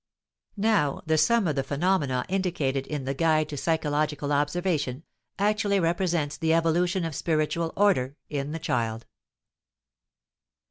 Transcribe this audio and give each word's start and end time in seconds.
Now 0.57 1.03
the 1.05 1.15
sum 1.15 1.47
of 1.47 1.55
the 1.55 1.61
phenomena 1.61 2.25
indicated 2.27 2.87
in 2.87 3.05
the 3.05 3.13
"guide 3.13 3.47
to 3.49 3.55
psychological 3.57 4.33
observation" 4.33 5.03
actually 5.37 5.79
represents 5.79 6.37
the 6.37 6.55
evolution 6.55 7.05
of 7.05 7.13
spiritual 7.13 7.71
order 7.75 8.17
in 8.27 8.51
the 8.51 8.57
child. 8.57 9.05